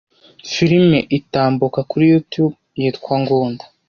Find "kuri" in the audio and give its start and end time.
1.89-2.05